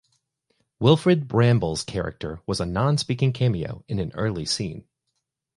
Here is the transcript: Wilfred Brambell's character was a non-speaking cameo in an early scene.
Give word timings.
Wilfred 0.79 1.27
Brambell's 1.27 1.83
character 1.83 2.41
was 2.47 2.59
a 2.59 2.65
non-speaking 2.65 3.33
cameo 3.33 3.83
in 3.87 3.99
an 3.99 4.11
early 4.15 4.45
scene. 4.45 4.87